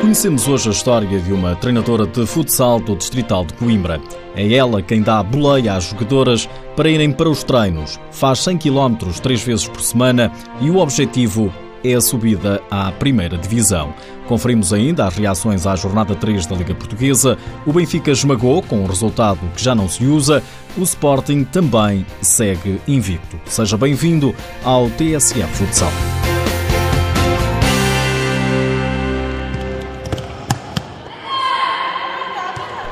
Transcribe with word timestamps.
Conhecemos 0.00 0.48
hoje 0.48 0.68
a 0.68 0.72
história 0.72 1.20
de 1.20 1.32
uma 1.32 1.54
treinadora 1.54 2.06
de 2.06 2.26
futsal 2.26 2.80
do 2.80 2.96
Distrital 2.96 3.44
de 3.44 3.54
Coimbra. 3.54 4.00
É 4.34 4.52
ela 4.54 4.82
quem 4.82 5.02
dá 5.02 5.22
boleia 5.22 5.74
às 5.74 5.84
jogadoras 5.84 6.48
para 6.74 6.90
irem 6.90 7.12
para 7.12 7.28
os 7.28 7.44
treinos. 7.44 8.00
Faz 8.10 8.40
100 8.40 8.58
km 8.58 8.96
três 9.22 9.42
vezes 9.42 9.68
por 9.68 9.80
semana 9.80 10.32
e 10.60 10.70
o 10.70 10.78
objetivo 10.78 11.52
é 11.84 11.94
a 11.94 12.00
subida 12.00 12.62
à 12.70 12.90
primeira 12.92 13.38
divisão. 13.38 13.94
Conferimos 14.26 14.72
ainda 14.72 15.06
as 15.06 15.16
reações 15.16 15.66
à 15.66 15.76
jornada 15.76 16.14
3 16.14 16.46
da 16.46 16.56
Liga 16.56 16.74
Portuguesa. 16.74 17.38
O 17.66 17.72
Benfica 17.72 18.10
esmagou 18.10 18.62
com 18.62 18.80
um 18.80 18.86
resultado 18.86 19.40
que 19.54 19.62
já 19.62 19.74
não 19.74 19.88
se 19.88 20.04
usa. 20.04 20.42
O 20.76 20.82
Sporting 20.82 21.44
também 21.44 22.06
segue 22.20 22.80
invicto. 22.86 23.40
Seja 23.46 23.76
bem-vindo 23.76 24.34
ao 24.64 24.88
TSF 24.90 25.46
Futsal. 25.54 26.19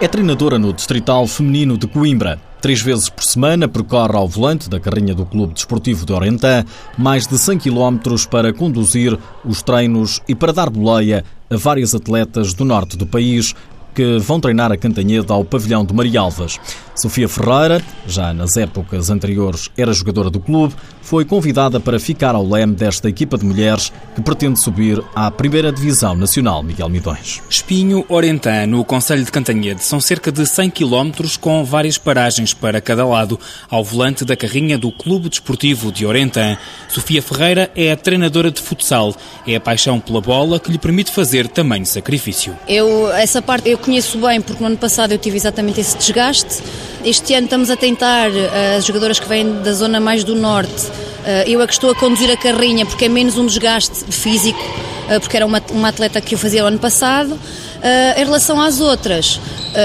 É 0.01 0.07
treinadora 0.07 0.61
no 0.61 0.73
Distrital 0.73 1.27
Feminino 1.27 1.77
de 1.77 1.89
Coimbra. 1.89 2.41
Três 2.61 2.81
vezes 2.81 3.09
por 3.09 3.25
semana 3.25 3.67
percorre 3.67 4.17
ao 4.17 4.29
volante 4.29 4.71
da 4.71 4.79
carrinha 4.79 5.13
do 5.13 5.27
Clube 5.27 5.55
Desportivo 5.55 6.07
de 6.07 6.13
Orentã 6.13 6.65
mais 6.97 7.27
de 7.27 7.37
100 7.37 7.59
km 7.59 7.99
para 8.31 8.53
conduzir 8.53 9.19
os 9.45 9.61
treinos 9.61 10.23
e 10.29 10.37
para 10.37 10.53
dar 10.53 10.71
boleia 10.71 11.25
a 11.51 11.57
várias 11.57 11.97
atletas 11.97 12.55
do 12.55 12.65
norte 12.65 12.97
do 12.97 13.09
país 13.09 13.57
que 13.93 14.19
vão 14.19 14.39
treinar 14.39 14.71
a 14.71 14.77
Cantanhede 14.77 15.33
ao 15.33 15.45
pavilhão 15.45 15.85
de 15.85 15.93
Marialvas. 15.93 16.61
Sofia 17.01 17.29
Ferreira, 17.29 17.81
já 18.09 18.35
nas 18.35 18.57
épocas 18.57 19.09
anteriores 19.09 19.71
era 19.77 19.93
jogadora 19.93 20.29
do 20.29 20.41
clube, 20.41 20.75
foi 21.01 21.25
convidada 21.25 21.79
para 21.79 22.01
ficar 22.01 22.35
ao 22.35 22.47
leme 22.47 22.75
desta 22.75 23.09
equipa 23.09 23.39
de 23.39 23.45
mulheres 23.45 23.93
que 24.17 24.21
pretende 24.21 24.59
subir 24.59 25.03
à 25.15 25.31
primeira 25.31 25.71
divisão 25.71 26.17
nacional, 26.17 26.63
Miguel 26.63 26.89
Midões. 26.89 27.41
Espinho 27.49 28.05
Orentã, 28.09 28.67
no 28.67 28.85
Conselho 28.85 29.25
de 29.25 29.31
Cantanhede, 29.31 29.85
são 29.85 30.01
cerca 30.01 30.33
de 30.33 30.45
100 30.45 30.71
km 30.71 31.13
com 31.41 31.65
várias 31.65 31.97
paragens 31.97 32.53
para 32.53 32.81
cada 32.81 33.07
lado, 33.07 33.39
ao 33.71 33.85
volante 33.85 34.25
da 34.25 34.37
carrinha 34.37 34.77
do 34.77 34.91
Clube 34.91 35.29
Desportivo 35.29 35.93
de 35.93 36.05
Orentã. 36.05 36.59
Sofia 36.89 37.23
Ferreira 37.23 37.71
é 37.77 37.93
a 37.93 37.97
treinadora 37.97 38.51
de 38.51 38.61
futsal. 38.61 39.15
É 39.47 39.55
a 39.55 39.61
paixão 39.61 40.01
pela 40.01 40.21
bola 40.21 40.59
que 40.59 40.71
lhe 40.71 40.79
permite 40.79 41.13
fazer 41.13 41.47
tamanho 41.47 41.87
sacrifício. 41.87 42.57
Eu, 42.67 43.11
essa 43.13 43.41
parte 43.41 43.69
eu 43.69 43.79
conheço 43.79 44.19
bem, 44.19 44.41
porque 44.41 44.61
no 44.61 44.67
ano 44.67 44.77
passado 44.77 45.13
eu 45.13 45.19
tive 45.19 45.37
exatamente 45.37 45.81
esse 45.81 45.97
desgaste. 45.97 46.63
Este 47.05 47.35
ano 47.35 47.45
estamos 47.45 47.71
a 47.71 47.77
tentar, 47.77 48.31
eh, 48.31 48.77
as 48.77 48.85
jogadoras 48.85 49.21
que 49.21 49.29
vêm 49.29 49.63
da 49.63 49.73
zona 49.73 50.01
mais 50.01 50.25
do 50.25 50.35
norte, 50.35 50.89
eh, 51.25 51.45
eu 51.47 51.63
é 51.63 51.67
que 51.67 51.73
estou 51.73 51.91
a 51.91 51.95
conduzir 51.95 52.31
a 52.31 52.37
carrinha 52.37 52.85
porque 52.85 53.05
é 53.05 53.09
menos 53.09 53.39
um 53.39 53.47
desgaste 53.47 54.05
físico, 54.11 54.59
eh, 55.09 55.19
porque 55.19 55.37
era 55.37 55.47
uma, 55.47 55.63
uma 55.71 55.89
atleta 55.89 56.21
que 56.21 56.35
eu 56.35 56.39
fazia 56.39 56.65
o 56.65 56.67
ano 56.67 56.79
passado. 56.79 57.39
Em 58.17 58.25
relação 58.25 58.61
às 58.61 58.81
outras, 58.81 59.41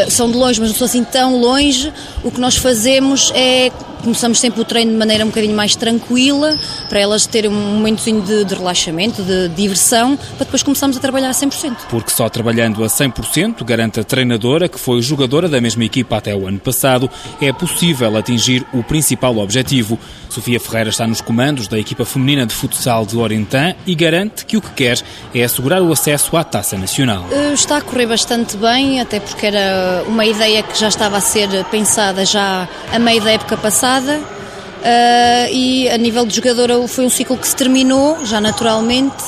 são 0.09 0.31
de 0.31 0.35
longe, 0.35 0.59
mas 0.59 0.71
não 0.71 0.75
são 0.75 0.85
assim 0.85 1.03
tão 1.03 1.39
longe. 1.39 1.93
O 2.23 2.31
que 2.31 2.39
nós 2.39 2.57
fazemos 2.57 3.31
é 3.35 3.71
começamos 4.03 4.39
sempre 4.39 4.61
o 4.61 4.65
treino 4.65 4.91
de 4.91 4.97
maneira 4.97 5.23
um 5.23 5.29
bocadinho 5.29 5.55
mais 5.55 5.75
tranquila, 5.75 6.59
para 6.89 6.99
elas 6.99 7.25
terem 7.25 7.49
um 7.49 7.75
momentozinho 7.75 8.21
de, 8.21 8.43
de 8.43 8.53
relaxamento, 8.53 9.23
de, 9.23 9.47
diversão, 9.49 10.17
para 10.17 10.45
depois 10.45 10.61
começarmos 10.61 10.97
a 10.97 10.99
trabalhar 10.99 11.29
a 11.29 11.33
100%. 11.33 11.75
Porque 11.89 12.11
só 12.11 12.27
trabalhando 12.29 12.83
a 12.83 12.87
100%, 12.87 13.63
garante 13.63 13.99
a 13.99 14.03
treinadora, 14.03 14.67
que 14.67 14.79
foi 14.79 15.01
jogadora 15.01 15.47
da 15.47 15.61
mesma 15.61 15.85
equipa 15.85 16.17
até 16.17 16.35
o 16.35 16.47
ano 16.47 16.59
passado, 16.59 17.09
é 17.41 17.51
possível 17.53 18.15
atingir 18.17 18.65
o 18.73 18.83
principal 18.83 19.37
objetivo. 19.37 19.97
Sofia 20.29 20.59
Ferreira 20.59 20.89
está 20.89 21.07
nos 21.07 21.21
comandos 21.21 21.67
da 21.67 21.79
equipa 21.79 22.03
feminina 22.03 22.45
de 22.45 22.53
futsal 22.53 23.05
de 23.05 23.15
Orentã 23.17 23.75
e 23.85 23.95
garante 23.95 24.45
que 24.45 24.57
o 24.57 24.61
que 24.61 24.71
quer 24.71 25.01
é 25.33 25.43
assegurar 25.43 25.81
o 25.81 25.91
acesso 25.91 26.35
à 26.35 26.43
taça 26.43 26.77
nacional. 26.77 27.25
Eh, 27.31 27.53
está 27.53 27.77
a 27.77 27.81
correr 27.81 28.07
bastante 28.07 28.57
bem, 28.57 28.99
até 28.99 29.19
porque 29.19 29.45
era 29.45 30.03
uma 30.07 30.25
ideia 30.25 30.63
que 30.63 30.77
já 30.77 30.87
estava 30.87 31.17
a 31.17 31.21
ser 31.21 31.47
pensada 31.65 32.25
já 32.25 32.67
a 32.91 32.99
meio 32.99 33.21
da 33.21 33.31
época 33.31 33.55
passada 33.55 33.92
passada 33.93 34.17
uh, 34.17 35.51
e 35.51 35.87
a 35.89 35.97
nível 35.97 36.25
de 36.25 36.35
jogadora 36.35 36.87
foi 36.87 37.05
um 37.05 37.09
ciclo 37.09 37.37
que 37.37 37.47
se 37.47 37.55
terminou, 37.55 38.25
já 38.25 38.41
naturalmente. 38.41 39.23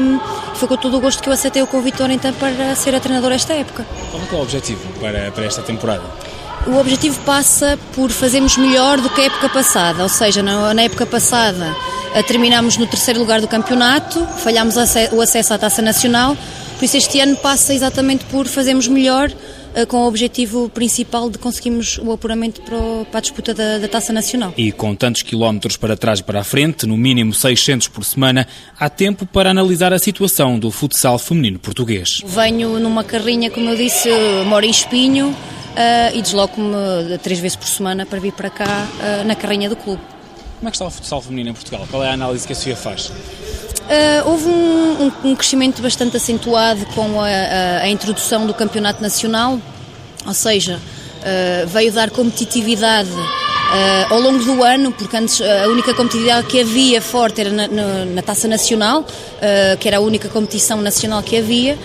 Um, 0.00 0.20
foi 0.54 0.68
com 0.68 0.76
todo 0.76 0.96
o 0.96 1.00
gosto 1.00 1.20
que 1.20 1.28
eu 1.28 1.32
aceitei 1.32 1.62
o 1.62 1.66
convite 1.66 1.98
do 1.98 2.10
então 2.12 2.32
para 2.34 2.76
ser 2.76 2.94
a 2.94 3.00
treinadora 3.00 3.34
esta 3.34 3.54
época. 3.54 3.84
Qual 4.10 4.22
é, 4.22 4.26
é 4.34 4.38
o 4.38 4.42
objetivo 4.42 4.80
para, 5.00 5.32
para 5.32 5.44
esta 5.44 5.62
temporada? 5.62 6.04
O 6.66 6.76
objetivo 6.78 7.20
passa 7.22 7.78
por 7.94 8.10
fazermos 8.10 8.56
melhor 8.56 9.00
do 9.00 9.10
que 9.10 9.20
a 9.20 9.24
época 9.24 9.48
passada, 9.48 10.02
ou 10.02 10.08
seja, 10.08 10.42
na, 10.42 10.72
na 10.72 10.82
época 10.82 11.04
passada 11.04 11.74
uh, 12.14 12.22
terminámos 12.22 12.76
no 12.76 12.86
terceiro 12.86 13.18
lugar 13.18 13.40
do 13.40 13.48
campeonato, 13.48 14.24
falhámos 14.38 14.76
o 15.12 15.20
acesso 15.20 15.52
à 15.52 15.58
taça 15.58 15.82
nacional, 15.82 16.36
por 16.78 16.84
isso 16.84 16.96
este 16.96 17.20
ano 17.20 17.36
passa 17.36 17.74
exatamente 17.74 18.24
por 18.26 18.46
fazermos 18.46 18.88
melhor 18.88 19.30
eh, 19.30 19.53
com 19.88 19.98
o 19.98 20.06
objetivo 20.06 20.68
principal 20.68 21.28
de 21.28 21.38
conseguirmos 21.38 21.98
o 21.98 22.12
apuramento 22.12 22.62
para, 22.62 23.18
a 23.18 23.20
disputa 23.20 23.52
da, 23.52 23.78
da 23.78 23.88
Taça 23.88 24.12
Nacional. 24.12 24.54
E 24.56 24.70
com 24.70 24.94
tantos 24.94 25.22
quilómetros 25.22 25.76
para 25.76 25.96
trás 25.96 26.20
e 26.20 26.22
para 26.22 26.40
a 26.40 26.44
frente, 26.44 26.86
no 26.86 26.96
mínimo 26.96 27.32
600 27.32 27.88
por 27.88 28.04
semana, 28.04 28.46
há 28.78 28.88
tempo 28.88 29.26
para 29.26 29.50
analisar 29.50 29.92
a 29.92 29.98
situação 29.98 30.58
do 30.58 30.70
futsal 30.70 31.18
feminino 31.18 31.58
português. 31.58 32.20
Venho 32.24 32.78
numa 32.78 33.02
carrinha, 33.02 33.50
como 33.50 33.68
eu 33.70 33.76
disse, 33.76 34.08
moro 34.46 34.64
em 34.64 34.70
Espinho 34.70 35.28
uh, 35.28 36.16
e 36.16 36.22
desloco-me 36.22 37.18
três 37.18 37.40
vezes 37.40 37.56
por 37.56 37.66
semana 37.66 38.06
para 38.06 38.20
vir 38.20 38.32
para 38.32 38.50
cá 38.50 38.64
uh, 38.64 39.24
na 39.26 39.34
carrinha 39.34 39.68
do 39.68 39.76
clube. 39.76 40.00
Como 40.58 40.68
é 40.68 40.70
que 40.70 40.76
está 40.76 40.86
o 40.86 40.90
futsal 40.90 41.20
feminino 41.20 41.50
em 41.50 41.52
Portugal? 41.52 41.86
Qual 41.90 42.02
é 42.02 42.08
a 42.08 42.12
análise 42.12 42.46
que 42.46 42.52
a 42.52 42.56
Sofia 42.56 42.76
faz? 42.76 43.12
Uh, 43.84 44.28
houve 44.28 44.46
um, 44.46 45.02
um, 45.02 45.30
um, 45.30 45.36
crescimento 45.36 45.82
bastante 45.82 46.16
acentuado 46.16 46.86
com 46.94 47.20
a, 47.20 47.26
a, 47.26 47.78
a, 47.82 47.88
introdução 47.88 48.46
do 48.46 48.54
campeonato 48.54 49.02
nacional, 49.02 49.60
ou 50.26 50.32
seja, 50.32 50.76
uh, 50.78 51.66
veio 51.66 51.92
dar 51.92 52.08
competitividade 52.10 53.10
ao 54.10 54.20
longo 54.20 54.44
do 54.44 54.62
ano, 54.62 54.92
porque 54.92 55.16
antes 55.16 55.40
a 55.40 55.68
única 55.68 55.94
competitividade 55.94 56.46
que 56.46 56.60
havia 56.60 57.00
forte 57.00 57.40
era 57.40 57.50
na, 57.50 57.68
na, 57.68 58.04
na 58.04 58.22
Taça 58.22 58.46
Nacional, 58.46 59.00
uh, 59.02 59.76
que 59.78 59.88
era 59.88 59.98
a 59.98 60.00
única 60.00 60.28
competição 60.28 60.80
nacional 60.80 61.22
que 61.22 61.36
havia, 61.36 61.78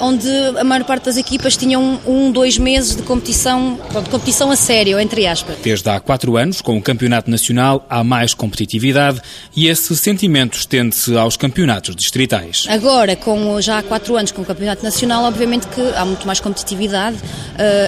onde 0.00 0.28
a 0.58 0.64
maior 0.64 0.84
parte 0.84 1.04
das 1.04 1.16
equipas 1.16 1.56
tinham 1.56 2.00
um, 2.06 2.26
um 2.26 2.32
dois 2.32 2.58
meses 2.58 2.96
de 2.96 3.02
competição, 3.02 3.78
de 4.04 4.10
competição 4.10 4.50
a 4.50 4.56
sério, 4.56 4.98
entre 4.98 5.26
aspas. 5.26 5.56
Desde 5.62 5.88
há 5.88 6.00
quatro 6.00 6.36
anos, 6.36 6.60
com 6.60 6.76
o 6.76 6.82
Campeonato 6.82 7.30
Nacional, 7.30 7.84
há 7.88 8.02
mais 8.02 8.34
competitividade 8.34 9.20
e 9.54 9.68
esse 9.68 9.96
sentimento 9.96 10.58
estende-se 10.58 11.16
aos 11.16 11.36
campeonatos 11.36 11.94
distritais. 11.94 12.66
Agora, 12.68 13.16
com, 13.16 13.60
já 13.60 13.78
há 13.78 13.82
quatro 13.82 14.16
anos 14.16 14.32
com 14.32 14.42
o 14.42 14.44
Campeonato 14.44 14.82
Nacional, 14.82 15.24
obviamente 15.24 15.66
que 15.68 15.80
há 15.94 16.04
muito 16.04 16.26
mais 16.26 16.40
competitividade 16.40 17.18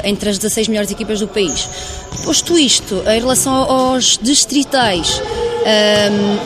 entre 0.04 0.30
as 0.30 0.38
16 0.38 0.68
melhores 0.68 0.90
equipas 0.90 1.20
do 1.20 1.28
país. 1.28 1.68
Posto 2.24 2.58
isto, 2.58 3.02
em 3.06 3.20
relação 3.20 3.39
aos 3.48 4.18
distritais, 4.20 5.22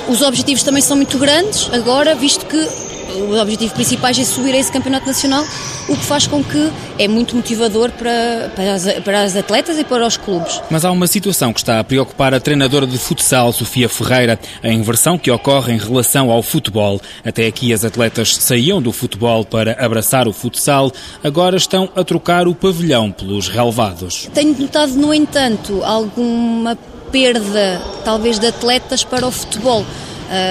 um, 0.09 0.13
os 0.13 0.23
objetivos 0.23 0.63
também 0.63 0.83
são 0.83 0.97
muito 0.97 1.19
grandes 1.19 1.69
agora, 1.73 2.15
visto 2.15 2.47
que 2.47 2.69
o 3.15 3.41
objetivo 3.41 3.75
principal 3.75 4.11
é 4.11 4.25
subir 4.25 4.55
a 4.55 4.59
esse 4.59 4.71
campeonato 4.71 5.07
nacional, 5.07 5.45
o 5.89 5.97
que 5.97 6.05
faz 6.05 6.27
com 6.27 6.43
que 6.43 6.71
é 6.99 7.09
muito 7.09 7.37
motivador 7.37 7.91
para, 7.93 8.51
para, 8.55 8.75
as, 8.75 8.93
para 9.05 9.23
as 9.23 9.37
atletas 9.37 9.79
e 9.79 9.85
para 9.85 10.07
os 10.07 10.17
clubes. 10.17 10.61
Mas 10.71 10.85
há 10.85 10.91
uma 10.91 11.07
situação 11.07 11.53
que 11.53 11.61
está 11.61 11.81
a 11.81 11.85
preocupar 11.85 12.35
a 12.35 12.41
treinadora 12.41 12.87
de 12.87 12.99
futsal, 12.99 13.53
Sofia 13.53 13.89
Ferreira, 13.89 14.39
a 14.63 14.69
inversão 14.69 15.19
que 15.19 15.31
ocorre 15.31 15.73
em 15.73 15.79
relação 15.79 16.31
ao 16.31 16.43
futebol. 16.43 17.01
Até 17.25 17.47
aqui 17.47 17.73
as 17.73 17.85
atletas 17.85 18.37
saíam 18.37 18.81
do 18.81 18.93
futebol 18.93 19.45
para 19.45 19.73
abraçar 19.85 20.27
o 20.29 20.33
futsal, 20.33 20.91
agora 21.23 21.57
estão 21.57 21.89
a 21.95 22.05
trocar 22.05 22.49
o 22.49 22.55
pavilhão 22.55 23.11
pelos 23.11 23.49
relevados. 23.49 24.29
Tenho 24.35 24.59
notado, 24.59 24.95
no 24.95 25.13
entanto, 25.13 25.83
alguma 25.85 26.77
perda, 27.11 27.81
talvez, 28.05 28.39
de 28.39 28.47
atletas 28.49 29.05
para 29.05 29.27
o 29.27 29.31
futebol 29.31 29.85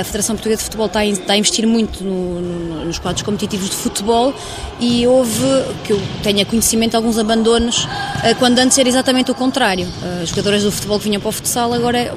a 0.01 0.03
Federação 0.03 0.35
Portuguesa 0.35 0.59
de 0.59 0.66
Futebol 0.66 0.85
está 0.88 0.99
a, 0.99 1.05
está 1.05 1.33
a 1.33 1.38
investir 1.38 1.67
muito 1.67 2.03
no, 2.03 2.41
no, 2.41 2.85
nos 2.85 2.99
quadros 2.99 3.23
competitivos 3.23 3.69
de 3.69 3.75
futebol 3.75 4.34
e 4.79 5.05
houve, 5.05 5.41
que 5.84 5.93
eu 5.93 6.02
tenha 6.22 6.46
conhecimento, 6.46 6.96
alguns 6.96 7.17
abandonos, 7.17 7.87
eh, 8.23 8.34
quando 8.35 8.59
antes 8.59 8.78
era 8.78 8.87
exatamente 8.87 9.31
o 9.31 9.35
contrário. 9.35 9.87
As 10.22 10.29
jogadoras 10.29 10.63
do 10.63 10.72
futebol 10.72 10.97
que 10.97 11.05
vinham 11.05 11.22
para 11.22 11.29
o 11.29 11.31
futsal 11.31 11.73
agora 11.73 12.16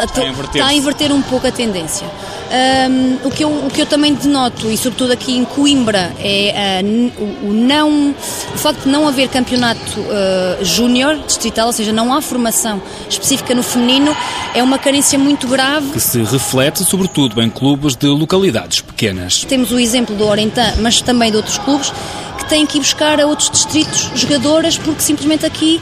está, 0.00 0.04
está, 0.04 0.42
está 0.42 0.66
a 0.66 0.74
inverter 0.74 1.12
um 1.12 1.20
pouco 1.20 1.46
a 1.46 1.52
tendência. 1.52 2.06
Um, 2.52 3.26
o, 3.26 3.30
que 3.30 3.44
eu, 3.44 3.48
o 3.48 3.70
que 3.70 3.80
eu 3.80 3.86
também 3.86 4.12
denoto, 4.12 4.70
e 4.70 4.76
sobretudo 4.76 5.12
aqui 5.12 5.36
em 5.36 5.44
Coimbra, 5.44 6.12
é 6.18 6.82
uh, 6.84 7.48
o, 7.48 7.52
não, 7.52 8.10
o 8.10 8.58
facto 8.58 8.82
de 8.82 8.88
não 8.90 9.08
haver 9.08 9.28
campeonato 9.28 10.00
uh, 10.00 10.62
júnior 10.62 11.18
distrital, 11.26 11.68
ou 11.68 11.72
seja, 11.72 11.92
não 11.92 12.12
há 12.12 12.20
formação 12.20 12.82
específica 13.08 13.54
no 13.54 13.62
feminino, 13.62 14.14
é 14.54 14.62
uma 14.62 14.78
carência 14.78 15.18
muito 15.18 15.46
grave. 15.46 15.92
Que 15.92 16.00
se 16.00 16.22
reflete 16.22 16.84
sobretudo 16.84 17.40
em 17.40 17.48
clubes 17.48 17.96
de 17.96 18.06
localidades 18.06 18.82
pequenas. 18.82 19.44
Temos 19.44 19.72
o 19.72 19.78
exemplo 19.78 20.14
do 20.14 20.26
Orentã, 20.26 20.74
mas 20.78 21.00
também 21.00 21.30
de 21.30 21.38
outros 21.38 21.56
clubes, 21.56 21.90
que 22.38 22.44
têm 22.50 22.66
que 22.66 22.76
ir 22.76 22.80
buscar 22.80 23.18
a 23.18 23.26
outros 23.26 23.48
distritos 23.48 24.10
jogadoras, 24.14 24.76
porque 24.76 25.00
simplesmente 25.00 25.46
aqui 25.46 25.80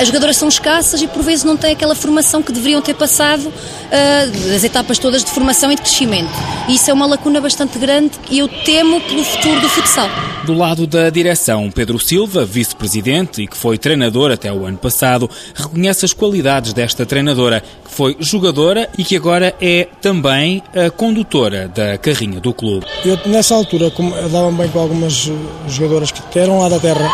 as 0.00 0.06
jogadoras 0.06 0.36
são 0.38 0.48
escassas 0.48 1.02
e 1.02 1.06
por 1.06 1.22
vezes 1.22 1.44
não 1.44 1.58
têm 1.58 1.72
aquela 1.72 1.94
formação 1.94 2.42
que 2.42 2.50
deveriam 2.52 2.80
ter 2.80 2.94
passado 2.94 3.46
uh, 3.48 4.48
das 4.50 4.64
etapas 4.64 4.98
todas 4.98 5.22
de 5.22 5.30
formação 5.30 5.70
e 5.70 5.74
de 5.74 5.82
crescimento. 5.82 6.30
E 6.68 6.74
isso 6.76 6.90
é 6.90 6.94
uma 6.94 7.04
lacuna 7.04 7.38
bastante 7.38 7.78
grande 7.78 8.12
e 8.30 8.38
eu 8.38 8.48
temo 8.48 8.98
pelo 9.02 9.22
futuro 9.22 9.60
do 9.60 9.68
futsal. 9.68 10.08
Do 10.46 10.54
lado 10.54 10.86
da 10.86 11.10
direção, 11.10 11.70
Pedro 11.70 11.98
Silva, 11.98 12.46
vice-presidente 12.46 13.42
e 13.42 13.46
que 13.46 13.54
foi 13.54 13.76
treinador 13.76 14.30
até 14.30 14.50
o 14.50 14.64
ano 14.64 14.78
passado, 14.78 15.28
reconhece 15.54 16.06
as 16.06 16.14
qualidades 16.14 16.72
desta 16.72 17.04
treinadora, 17.04 17.60
que 17.60 17.90
foi 17.90 18.16
jogadora 18.20 18.88
e 18.96 19.04
que 19.04 19.16
agora 19.16 19.54
é 19.60 19.86
também 20.00 20.62
a 20.74 20.90
condutora 20.90 21.68
da 21.68 21.98
carrinha 21.98 22.40
do 22.40 22.54
clube. 22.54 22.86
Eu, 23.04 23.18
nessa 23.26 23.54
altura, 23.54 23.92
dava-me 24.32 24.56
bem 24.56 24.68
com 24.70 24.78
algumas 24.78 25.30
jogadoras 25.68 26.10
que 26.10 26.38
eram 26.38 26.60
lá 26.60 26.70
da 26.70 26.80
terra, 26.80 27.06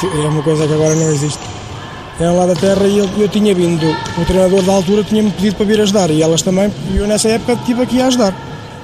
que 0.00 0.06
é 0.06 0.28
uma 0.28 0.42
coisa 0.42 0.66
que 0.66 0.74
agora 0.74 0.96
não 0.96 1.08
existe 1.12 1.51
eram 2.20 2.36
lá 2.36 2.46
da 2.46 2.54
terra 2.54 2.86
e 2.86 2.98
eu, 2.98 3.08
eu 3.18 3.28
tinha 3.28 3.54
vindo, 3.54 3.86
o 4.18 4.24
treinador 4.24 4.62
da 4.62 4.72
altura 4.72 5.02
tinha-me 5.02 5.30
pedido 5.30 5.56
para 5.56 5.66
vir 5.66 5.80
ajudar 5.80 6.10
e 6.10 6.22
elas 6.22 6.42
também, 6.42 6.72
e 6.92 6.96
eu 6.96 7.06
nessa 7.06 7.28
época 7.28 7.54
estive 7.54 7.82
aqui 7.82 8.00
a 8.00 8.06
ajudar. 8.06 8.34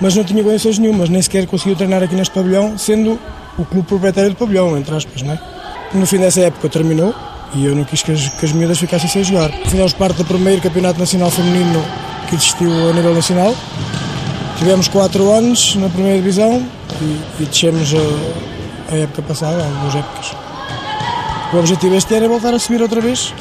Mas 0.00 0.14
não 0.14 0.22
tinha 0.22 0.42
condições 0.42 0.78
nenhumas, 0.78 1.08
nem 1.08 1.20
sequer 1.20 1.46
conseguiu 1.46 1.76
treinar 1.76 2.02
aqui 2.02 2.14
neste 2.14 2.32
pavilhão, 2.32 2.78
sendo 2.78 3.18
o 3.58 3.64
clube 3.64 3.86
proprietário 3.86 4.30
do 4.30 4.36
pavilhão, 4.36 4.78
entre 4.78 4.94
aspas, 4.94 5.22
não 5.22 5.32
é? 5.32 5.40
No 5.92 6.06
fim 6.06 6.18
dessa 6.18 6.40
época 6.40 6.68
terminou 6.68 7.14
e 7.54 7.64
eu 7.64 7.74
não 7.74 7.84
quis 7.84 8.02
que 8.02 8.12
as, 8.12 8.28
que 8.28 8.44
as 8.44 8.52
miúdas 8.52 8.78
ficassem 8.78 9.08
sem 9.08 9.24
jogar. 9.24 9.50
Fizemos 9.64 9.92
parte 9.92 10.16
do 10.16 10.24
primeiro 10.24 10.60
campeonato 10.60 10.98
nacional 10.98 11.30
feminino 11.30 11.82
que 12.28 12.36
existiu 12.36 12.70
a 12.90 12.92
nível 12.92 13.14
nacional. 13.14 13.54
Tivemos 14.58 14.88
quatro 14.88 15.30
anos 15.32 15.76
na 15.76 15.88
primeira 15.88 16.18
divisão 16.18 16.62
e, 17.00 17.42
e 17.42 17.46
descemos 17.46 17.92
a, 17.94 18.94
a 18.94 18.98
época 18.98 19.22
passada, 19.22 19.64
algumas 19.64 19.94
épocas. 19.94 20.47
O 21.50 21.56
objetivo 21.56 21.94
este 21.94 22.14
ano 22.14 22.26
é 22.26 22.28
voltar 22.28 22.52
a 22.52 22.58
subir 22.58 22.82
outra 22.82 23.00
vez. 23.00 23.32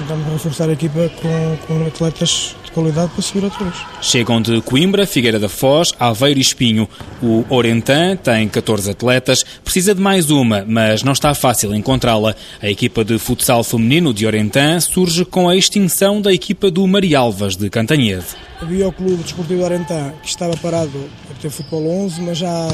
Tentamos 0.00 0.26
reforçar 0.32 0.68
a 0.68 0.72
equipa 0.72 1.08
com, 1.22 1.56
com 1.68 1.86
atletas 1.86 2.56
de 2.64 2.72
qualidade 2.72 3.12
para 3.12 3.22
subir 3.22 3.44
outra 3.44 3.64
vez. 3.64 3.76
Chegam 4.02 4.42
de 4.42 4.60
Coimbra, 4.62 5.06
Figueira 5.06 5.38
da 5.38 5.48
Foz, 5.48 5.94
Aveiro 6.00 6.40
e 6.40 6.42
Espinho. 6.42 6.88
O 7.22 7.44
Orentan 7.48 8.16
tem 8.16 8.48
14 8.48 8.90
atletas, 8.90 9.44
precisa 9.62 9.94
de 9.94 10.00
mais 10.00 10.28
uma, 10.28 10.64
mas 10.66 11.04
não 11.04 11.12
está 11.12 11.32
fácil 11.34 11.72
encontrá-la. 11.72 12.34
A 12.60 12.68
equipa 12.68 13.04
de 13.04 13.16
futsal 13.16 13.62
feminino 13.62 14.12
de 14.12 14.26
Orentan 14.26 14.80
surge 14.80 15.24
com 15.24 15.48
a 15.48 15.54
extinção 15.54 16.20
da 16.20 16.32
equipa 16.32 16.68
do 16.68 16.84
Marialvas 16.84 17.54
de 17.54 17.70
Cantanhede. 17.70 18.26
Havia 18.60 18.88
o 18.88 18.92
clube 18.92 19.22
desportivo 19.22 19.60
de 19.60 19.64
Orentan 19.64 20.12
que 20.20 20.28
estava 20.28 20.56
parado 20.56 21.08
por 21.28 21.36
ter 21.40 21.48
futebol 21.48 22.04
11, 22.06 22.22
mas 22.22 22.38
já 22.38 22.68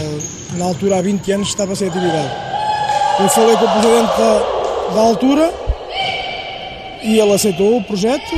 na 0.56 0.64
altura 0.64 0.96
há 0.98 1.02
20 1.02 1.30
anos 1.30 1.48
estava 1.48 1.76
sem 1.76 1.88
atividade. 1.88 2.30
Eu 3.20 3.28
falei 3.28 3.54
com 3.56 3.66
o 3.66 3.70
presidente 3.70 4.16
da, 4.16 4.61
da 4.92 5.00
altura 5.00 5.52
e 7.02 7.18
ele 7.18 7.32
aceitou 7.32 7.78
o 7.78 7.84
projeto. 7.84 8.30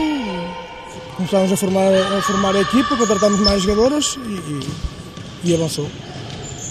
Começámos 1.16 1.52
a 1.52 1.56
formar 1.56 1.92
a, 1.92 2.22
formar 2.22 2.56
a 2.56 2.60
equipa, 2.60 2.96
contratámos 2.96 3.40
mais 3.40 3.62
jogadoras 3.62 4.16
e, 4.16 5.46
e, 5.46 5.50
e 5.50 5.54
avançou. 5.54 5.88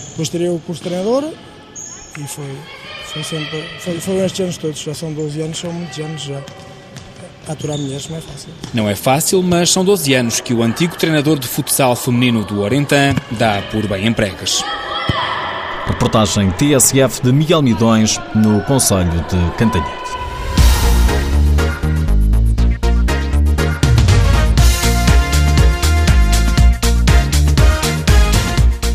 Depois 0.09 0.29
tirei 0.29 0.49
o 0.49 0.59
curso 0.59 0.83
de 0.83 0.89
treinador 0.89 1.23
e 1.23 2.27
foi, 2.27 2.57
foi 3.05 3.23
sempre. 3.23 3.63
Foi, 3.79 3.99
foram 3.99 4.25
estes 4.25 4.39
anos 4.41 4.57
todos, 4.57 4.79
já 4.79 4.93
são 4.93 5.13
12 5.13 5.41
anos, 5.41 5.57
são 5.57 5.71
muitos 5.71 5.97
anos 5.99 6.21
já. 6.21 6.41
Aturar 7.47 7.77
mulheres 7.77 8.07
não 8.09 8.17
é 8.17 8.21
fácil. 8.21 8.49
Não 8.73 8.89
é 8.89 8.95
fácil, 8.95 9.43
mas 9.43 9.69
são 9.69 9.83
12 9.83 10.13
anos 10.13 10.39
que 10.39 10.53
o 10.53 10.63
antigo 10.63 10.95
treinador 10.97 11.37
de 11.37 11.47
futsal 11.47 11.95
feminino 11.95 12.45
do 12.45 12.61
Orentan 12.61 13.15
dá 13.31 13.61
por 13.71 13.85
bem 13.87 14.07
empregas. 14.07 14.63
Reportagem 15.85 16.49
TSF 16.51 17.21
de 17.21 17.33
Miguel 17.33 17.61
Midões, 17.61 18.17
no 18.33 18.61
Conselho 18.61 19.11
de 19.11 19.57
Cantanhede. 19.57 19.91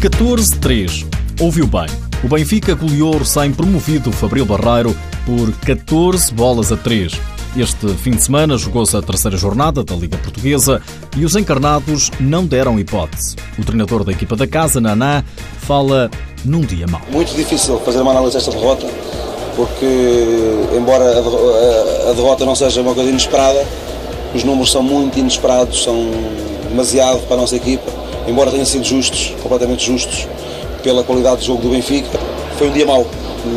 (14-3). 0.01 1.07
Ouviu 1.41 1.67
bem. 1.67 1.87
O 2.25 2.29
Benfica 2.29 2.75
goleou 2.75 3.17
o 3.17 3.19
recém-promovido 3.19 4.11
Fabril 4.11 4.47
Barreiro 4.47 4.97
por 5.27 5.53
14 5.67 6.33
bolas 6.33 6.73
a 6.73 6.77
3. 6.77 7.38
Este 7.57 7.89
fim 7.95 8.13
de 8.13 8.23
semana 8.23 8.57
jogou-se 8.57 8.97
a 8.97 9.03
terceira 9.03 9.37
jornada 9.37 9.83
da 9.83 9.95
Liga 9.95 10.17
Portuguesa 10.19 10.81
e 11.17 11.25
os 11.25 11.35
encarnados 11.35 12.11
não 12.21 12.47
deram 12.47 12.79
hipótese. 12.79 13.37
O 13.59 13.65
treinador 13.65 14.05
da 14.05 14.13
equipa 14.13 14.37
da 14.37 14.47
casa, 14.47 14.81
Naná, 14.81 15.25
fala 15.61 16.11
num 16.45 16.61
dia 16.61 16.87
mau. 16.87 17.01
Muito 17.11 17.35
difícil 17.35 17.81
fazer 17.81 18.01
uma 18.01 18.13
análise 18.13 18.35
desta 18.35 18.51
derrota, 18.53 18.87
porque, 19.57 19.87
embora 20.77 21.05
a 22.11 22.13
derrota 22.13 22.45
não 22.45 22.55
seja 22.55 22.81
uma 22.81 22.95
coisa 22.95 23.11
inesperada, 23.11 23.67
os 24.35 24.45
números 24.45 24.71
são 24.71 24.83
muito 24.83 25.19
inesperados, 25.19 25.83
são 25.83 26.11
demasiado 26.69 27.27
para 27.27 27.37
a 27.37 27.41
nossa 27.41 27.57
equipa, 27.57 27.91
embora 28.29 28.51
tenham 28.51 28.67
sido 28.67 28.85
justos, 28.85 29.35
completamente 29.43 29.87
justos, 29.87 30.29
pela 30.83 31.03
qualidade 31.03 31.39
do 31.39 31.45
jogo 31.45 31.63
do 31.63 31.71
Benfica. 31.71 32.21
Foi 32.57 32.69
um 32.69 32.73
dia 32.73 32.87
mau 32.87 33.07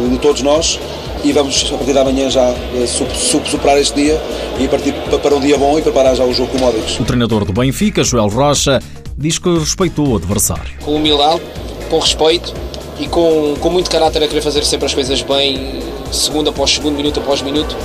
de 0.10 0.18
todos 0.18 0.42
nós 0.42 0.80
e 1.24 1.32
vamos 1.32 1.72
a 1.72 1.78
partir 1.78 1.94
da 1.94 2.04
manhã 2.04 2.30
já 2.30 2.50
eh, 2.50 2.86
superar 2.88 3.78
este 3.78 3.96
dia 3.96 4.22
e 4.60 4.68
partir 4.68 4.94
para 4.94 5.36
um 5.36 5.40
dia 5.40 5.58
bom 5.58 5.78
e 5.78 5.82
preparar 5.82 6.16
já 6.16 6.24
o 6.24 6.34
jogo 6.34 6.52
com 6.52 6.58
o 6.58 6.62
Módicos. 6.62 7.00
O 7.00 7.04
treinador 7.04 7.46
do 7.46 7.54
Benfica, 7.54 8.04
Joel 8.04 8.28
Rocha, 8.28 8.80
diz 9.18 9.38
que 9.38 9.50
respeitou 9.58 10.08
o 10.08 10.16
adversário. 10.16 10.72
Com 10.82 10.96
humildade, 10.96 11.42
com 11.90 12.00
respeito 12.00 12.54
e 13.00 13.08
com, 13.08 13.56
com 13.60 13.70
muito 13.70 13.90
caráter 13.90 14.24
a 14.24 14.28
querer 14.28 14.42
fazer 14.42 14.64
sempre 14.64 14.86
as 14.86 14.94
coisas 14.94 15.22
bem, 15.22 15.80
segundo 16.12 16.50
após 16.50 16.72
segundo, 16.72 16.96
minuto 16.96 17.20
após 17.20 17.42
minuto 17.42 17.76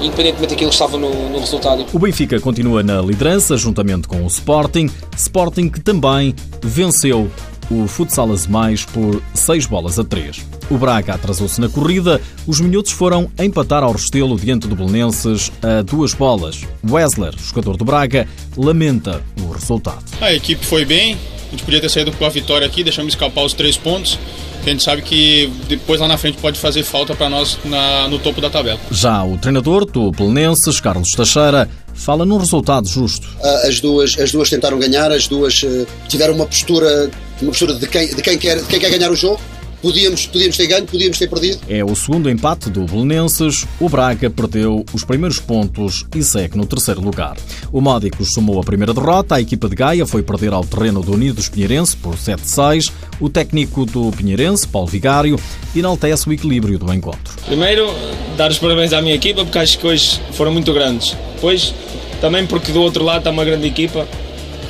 independentemente 0.00 0.50
daquilo 0.50 0.70
que 0.70 0.74
estava 0.74 0.96
no, 0.96 1.10
no, 1.30 1.40
resultado. 1.40 1.84
O 1.92 1.98
Benfica 1.98 2.38
continua 2.38 2.84
na 2.84 3.00
liderança, 3.00 3.56
juntamente 3.56 4.06
com 4.06 4.22
o 4.22 4.26
Sporting. 4.28 4.88
Sporting 5.16 5.68
que 5.68 5.80
também 5.80 6.34
venceu 6.62 7.28
o 7.70 7.86
Futsal 7.86 8.28
Mais 8.48 8.84
por 8.84 9.22
6 9.34 9.66
bolas 9.66 9.98
a 9.98 10.04
3. 10.04 10.44
O 10.70 10.76
Braga 10.76 11.14
atrasou-se 11.14 11.60
na 11.60 11.68
corrida, 11.68 12.20
os 12.46 12.60
minutos 12.60 12.92
foram 12.92 13.30
empatar 13.38 13.82
ao 13.82 13.92
Restelo 13.92 14.38
diante 14.38 14.66
do 14.66 14.76
Belenenses 14.76 15.50
a 15.62 15.82
duas 15.82 16.12
bolas. 16.12 16.60
Wesler, 16.88 17.34
jogador 17.38 17.76
do 17.76 17.84
Braga, 17.84 18.28
lamenta 18.56 19.22
o 19.40 19.50
resultado. 19.50 20.04
A 20.20 20.32
equipe 20.32 20.64
foi 20.64 20.84
bem, 20.84 21.16
a 21.48 21.50
gente 21.50 21.62
podia 21.64 21.80
ter 21.80 21.88
saído 21.88 22.12
com 22.12 22.24
a 22.24 22.28
vitória 22.28 22.66
aqui, 22.66 22.84
deixamos 22.84 23.14
escapar 23.14 23.44
os 23.44 23.54
três 23.54 23.76
pontos. 23.76 24.18
A 24.62 24.68
gente 24.70 24.82
sabe 24.82 25.00
que 25.00 25.50
depois 25.66 25.98
lá 25.98 26.06
na 26.06 26.18
frente 26.18 26.36
pode 26.38 26.58
fazer 26.58 26.82
falta 26.82 27.14
para 27.14 27.30
nós 27.30 27.58
na, 27.64 28.06
no 28.08 28.18
topo 28.18 28.38
da 28.38 28.50
tabela. 28.50 28.78
Já 28.90 29.24
o 29.24 29.38
treinador 29.38 29.86
do 29.86 30.10
Belenenses, 30.10 30.78
Carlos 30.78 31.12
Teixeira, 31.12 31.66
fala 31.94 32.26
num 32.26 32.36
resultado 32.36 32.86
justo. 32.86 33.26
As 33.66 33.80
duas, 33.80 34.18
as 34.18 34.30
duas 34.30 34.50
tentaram 34.50 34.78
ganhar, 34.78 35.10
as 35.10 35.26
duas 35.26 35.62
eh, 35.64 35.86
tiveram 36.06 36.34
uma 36.34 36.44
postura, 36.44 37.10
uma 37.40 37.50
postura 37.50 37.74
de, 37.74 37.86
quem, 37.86 38.08
de 38.08 38.22
quem, 38.22 38.38
quer, 38.38 38.58
de 38.58 38.66
quem 38.66 38.80
quer 38.80 38.90
ganhar 38.90 39.10
o 39.10 39.16
jogo. 39.16 39.40
Podíamos, 39.80 40.26
podíamos 40.26 40.56
ter 40.56 40.66
ganho, 40.66 40.86
podíamos 40.86 41.18
ter 41.18 41.28
perdido. 41.28 41.60
É 41.68 41.84
o 41.84 41.94
segundo 41.94 42.28
empate 42.28 42.68
do 42.68 42.80
Belenenses. 42.82 43.64
O 43.78 43.88
Braga 43.88 44.28
perdeu 44.28 44.84
os 44.92 45.04
primeiros 45.04 45.38
pontos 45.38 46.04
e 46.16 46.22
segue 46.22 46.56
no 46.56 46.66
terceiro 46.66 47.00
lugar. 47.00 47.36
O 47.72 47.80
Módicos 47.80 48.32
somou 48.32 48.58
a 48.58 48.64
primeira 48.64 48.92
derrota. 48.92 49.36
A 49.36 49.40
equipa 49.40 49.68
de 49.68 49.76
Gaia 49.76 50.04
foi 50.04 50.20
perder 50.20 50.52
ao 50.52 50.64
terreno 50.64 51.00
do 51.00 51.12
Unidos 51.12 51.48
Pinheirense 51.48 51.96
por 51.96 52.16
7-6. 52.16 52.90
O 53.20 53.28
técnico 53.28 53.86
do 53.86 54.10
Pinheirense, 54.10 54.66
Paulo 54.66 54.88
Vigário, 54.88 55.38
enaltece 55.76 56.28
o 56.28 56.32
equilíbrio 56.32 56.76
do 56.76 56.92
encontro. 56.92 57.34
Primeiro, 57.46 57.88
dar 58.36 58.50
os 58.50 58.58
parabéns 58.58 58.92
à 58.92 59.00
minha 59.00 59.14
equipa, 59.14 59.44
porque 59.44 59.58
acho 59.58 59.78
que 59.78 59.86
hoje 59.86 60.20
foram 60.32 60.52
muito 60.52 60.72
grandes. 60.72 61.16
Depois, 61.36 61.72
também 62.20 62.44
porque 62.46 62.72
do 62.72 62.82
outro 62.82 63.04
lado 63.04 63.18
está 63.18 63.30
uma 63.30 63.44
grande 63.44 63.68
equipa, 63.68 64.08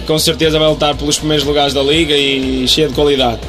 com 0.08 0.18
certeza 0.18 0.58
vai 0.58 0.66
lutar 0.66 0.96
pelos 0.96 1.18
primeiros 1.18 1.44
lugares 1.44 1.74
da 1.74 1.82
Liga 1.82 2.16
e 2.16 2.66
cheia 2.66 2.88
de 2.88 2.94
qualidade. 2.94 3.40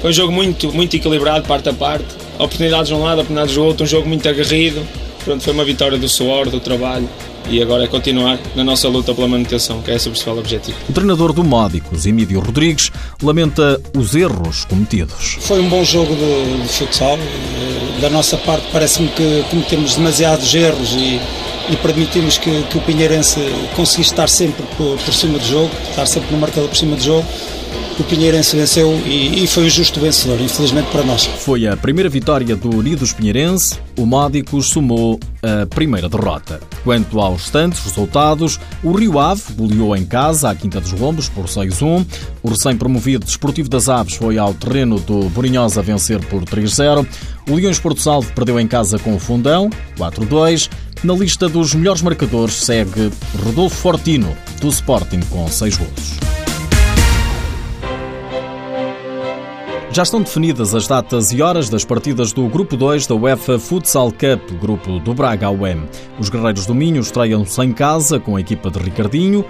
Foi 0.00 0.10
um 0.10 0.12
jogo 0.12 0.32
muito, 0.32 0.72
muito 0.72 0.96
equilibrado, 0.96 1.46
parte 1.46 1.68
a 1.68 1.72
parte. 1.72 2.04
Oportunidades 2.34 2.88
de 2.88 2.94
um 2.94 3.04
lado, 3.04 3.20
oportunidades 3.20 3.54
do 3.54 3.64
outro, 3.64 3.84
um 3.84 3.86
jogo 3.86 4.08
muito 4.08 4.28
aguerrido. 4.28 4.82
Pronto, 5.24 5.40
foi 5.40 5.52
uma 5.52 5.64
vitória 5.64 5.96
do 5.96 6.08
suor, 6.08 6.50
do 6.50 6.58
trabalho 6.58 7.08
e 7.48 7.62
agora 7.62 7.84
é 7.84 7.86
continuar 7.86 8.40
na 8.56 8.64
nossa 8.64 8.88
luta 8.88 9.14
pela 9.14 9.28
manutenção, 9.28 9.82
que 9.82 9.90
é 9.92 9.94
esse 9.94 10.08
o 10.08 10.10
principal 10.10 10.36
objetivo. 10.36 10.76
O 10.88 10.92
treinador 10.92 11.32
do 11.32 11.44
Módicos, 11.44 12.06
Emílio 12.06 12.40
Rodrigues, 12.40 12.90
lamenta 13.22 13.80
os 13.96 14.16
erros 14.16 14.64
cometidos. 14.64 15.38
Foi 15.40 15.60
um 15.60 15.68
bom 15.68 15.84
jogo 15.84 16.12
de, 16.16 16.62
de 16.62 16.68
futsal. 16.72 17.18
Da 18.00 18.10
nossa 18.10 18.36
parte, 18.36 18.66
parece-me 18.72 19.08
que 19.10 19.44
cometemos 19.48 19.94
demasiados 19.94 20.52
erros 20.54 20.92
e, 20.92 21.20
e 21.70 21.76
permitimos 21.76 22.36
que, 22.36 22.62
que, 22.64 22.78
o 22.78 22.80
Pinheirense 22.80 23.40
conseguisse 23.76 24.10
estar 24.10 24.28
sempre 24.28 24.64
por, 24.76 24.98
por 24.98 25.14
cima 25.14 25.38
do 25.38 25.44
jogo, 25.44 25.70
estar 25.88 26.06
sempre 26.06 26.32
no 26.32 26.38
marcador 26.38 26.68
por 26.68 26.76
cima 26.76 26.96
do 26.96 27.02
jogo 27.02 27.26
o 28.00 28.04
Pinheirense 28.04 28.56
venceu 28.56 28.94
e, 29.04 29.44
e, 29.44 29.46
foi 29.46 29.66
o 29.66 29.70
justo 29.70 30.00
vencedor, 30.00 30.40
infelizmente 30.40 30.90
para 30.90 31.02
nós. 31.04 31.26
Foi 31.26 31.66
a 31.66 31.76
primeira 31.76 32.08
vitória 32.08 32.56
do 32.56 32.74
Unidos 32.74 33.12
Pinheirense, 33.12 33.78
o 33.98 34.06
Módicos 34.06 34.70
somou 34.70 35.20
a 35.42 35.66
primeira 35.66 36.08
derrota. 36.08 36.60
Quanto 36.82 37.20
aos 37.20 37.42
restantes 37.42 37.84
resultados, 37.84 38.58
o 38.82 38.92
Rio 38.92 39.18
Ave 39.18 39.42
goleou 39.52 39.94
em 39.94 40.06
casa 40.06 40.50
à 40.50 40.54
Quinta 40.54 40.80
dos 40.80 40.92
Lombos 40.92 41.28
por 41.28 41.44
6-1, 41.44 42.06
o 42.42 42.48
recém-promovido 42.48 43.26
Desportivo 43.26 43.68
das 43.68 43.88
Aves 43.88 44.14
foi 44.14 44.38
ao 44.38 44.54
terreno 44.54 44.98
do 44.98 45.28
Borinhosa 45.28 45.82
vencer 45.82 46.24
por 46.26 46.42
3-0, 46.44 47.06
o 47.50 47.54
Leões 47.54 47.78
Porto 47.78 48.00
Salvo 48.00 48.32
perdeu 48.32 48.58
em 48.58 48.66
casa 48.66 48.98
com 48.98 49.14
o 49.14 49.18
Fundão, 49.18 49.68
4-2, 49.98 50.70
Na 51.02 51.14
lista 51.14 51.48
dos 51.48 51.74
melhores 51.74 52.02
marcadores 52.02 52.62
segue 52.62 53.10
Rodolfo 53.42 53.74
Fortino, 53.74 54.36
do 54.60 54.68
Sporting, 54.68 55.20
com 55.30 55.48
seis 55.48 55.78
golos. 55.78 56.20
Já 59.90 60.02
estão 60.02 60.20
definidas 60.20 60.74
as 60.74 60.86
datas 60.86 61.32
e 61.32 61.40
horas 61.40 61.70
das 61.70 61.86
partidas 61.86 62.34
do 62.34 62.46
Grupo 62.48 62.76
2 62.76 63.06
da 63.06 63.14
UEFA 63.14 63.58
Futsal 63.58 64.12
Cup, 64.12 64.52
grupo 64.60 65.00
do 65.00 65.14
Braga 65.14 65.50
UEM. 65.50 65.88
Os 66.18 66.28
Guerreiros 66.28 66.66
do 66.66 66.74
Minho 66.74 67.00
estreiam-se 67.00 67.62
em 67.62 67.72
casa 67.72 68.20
com 68.20 68.36
a 68.36 68.40
equipa 68.40 68.70
de 68.70 68.78
Ricardinho, 68.78 69.44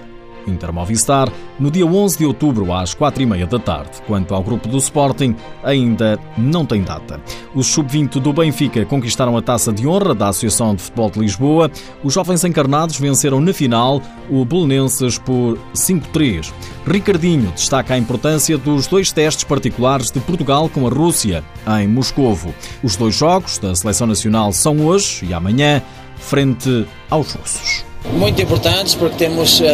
Inter 0.46 0.72
Movistar, 0.72 1.30
no 1.58 1.70
dia 1.70 1.86
11 1.86 2.18
de 2.18 2.26
outubro, 2.26 2.72
às 2.72 2.94
4h30 2.94 3.46
da 3.46 3.58
tarde. 3.58 3.90
Quanto 4.06 4.34
ao 4.34 4.42
grupo 4.42 4.68
do 4.68 4.78
Sporting, 4.78 5.34
ainda 5.62 6.18
não 6.36 6.64
tem 6.64 6.82
data. 6.82 7.20
Os 7.54 7.66
sub-20 7.66 8.20
do 8.20 8.32
Benfica 8.32 8.84
conquistaram 8.84 9.36
a 9.36 9.42
taça 9.42 9.72
de 9.72 9.86
honra 9.86 10.14
da 10.14 10.28
Associação 10.28 10.74
de 10.74 10.82
Futebol 10.82 11.10
de 11.10 11.20
Lisboa. 11.20 11.70
Os 12.02 12.14
jovens 12.14 12.44
encarnados 12.44 12.98
venceram 12.98 13.40
na 13.40 13.52
final 13.52 14.00
o 14.28 14.44
Belenenses 14.44 15.18
por 15.18 15.58
5-3. 15.74 16.52
Ricardinho 16.86 17.50
destaca 17.52 17.94
a 17.94 17.98
importância 17.98 18.56
dos 18.56 18.86
dois 18.86 19.12
testes 19.12 19.44
particulares 19.44 20.10
de 20.10 20.20
Portugal 20.20 20.68
com 20.68 20.86
a 20.86 20.90
Rússia, 20.90 21.44
em 21.80 21.88
Moscovo. 21.88 22.54
Os 22.82 22.96
dois 22.96 23.14
jogos 23.14 23.58
da 23.58 23.74
Seleção 23.74 24.06
Nacional 24.06 24.52
são 24.52 24.86
hoje 24.86 25.26
e 25.26 25.34
amanhã, 25.34 25.82
frente 26.16 26.86
aos 27.10 27.32
russos 27.32 27.89
muito 28.12 28.40
importantes 28.40 28.94
porque 28.94 29.16
temos 29.16 29.60
uh, 29.60 29.64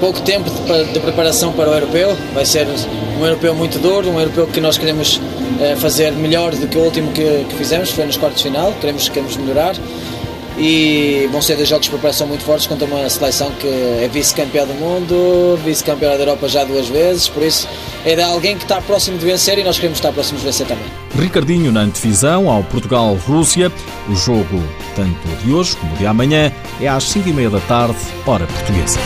pouco 0.00 0.20
tempo 0.20 0.48
de, 0.50 0.92
de, 0.92 1.00
preparação 1.00 1.52
para 1.52 1.70
o 1.70 1.74
europeu. 1.74 2.16
Vai 2.34 2.44
ser 2.44 2.66
um 3.18 3.24
europeu 3.24 3.54
muito 3.54 3.78
duro, 3.78 4.10
um 4.10 4.18
europeu 4.18 4.46
que 4.46 4.60
nós 4.60 4.78
queremos 4.78 5.16
uh, 5.16 5.76
fazer 5.78 6.12
melhor 6.12 6.52
do 6.54 6.66
que 6.68 6.76
o 6.76 6.82
último 6.82 7.12
que, 7.12 7.44
que 7.48 7.54
fizemos, 7.54 7.90
foi 7.90 8.04
nos 8.06 8.16
quartos 8.16 8.42
de 8.42 8.48
final. 8.48 8.72
Queremos, 8.80 9.08
queremos 9.08 9.36
melhorar 9.36 9.74
e 10.58 11.28
vão 11.30 11.42
ser 11.42 11.56
dois 11.56 11.68
jogos 11.68 11.84
de 11.84 11.90
preparação 11.90 12.26
muito 12.26 12.44
fortes 12.44 12.66
contra 12.66 12.86
uma 12.86 13.08
seleção 13.08 13.50
que 13.52 13.66
é 13.66 14.08
vice-campeã 14.12 14.66
do 14.66 14.74
mundo, 14.74 15.58
vice-campeã 15.64 16.10
da 16.10 16.22
Europa 16.22 16.48
já 16.48 16.64
duas 16.64 16.88
vezes, 16.88 17.28
por 17.28 17.42
isso 17.42 17.68
é 18.04 18.14
de 18.14 18.22
alguém 18.22 18.56
que 18.56 18.64
está 18.64 18.80
próximo 18.80 19.18
de 19.18 19.24
vencer 19.24 19.58
e 19.58 19.64
nós 19.64 19.76
queremos 19.76 19.98
estar 19.98 20.12
próximos 20.12 20.40
de 20.40 20.46
vencer 20.46 20.66
também. 20.66 20.86
Ricardinho 21.18 21.72
na 21.72 21.80
antevisão 21.80 22.50
ao 22.50 22.62
Portugal-Rússia. 22.64 23.72
O 24.08 24.14
jogo, 24.14 24.62
tanto 24.94 25.44
de 25.44 25.52
hoje 25.52 25.76
como 25.76 25.96
de 25.96 26.06
amanhã, 26.06 26.52
é 26.80 26.88
às 26.88 27.04
5h30 27.04 27.50
da 27.50 27.60
tarde, 27.60 27.96
hora 28.26 28.46
portuguesa. 28.46 28.98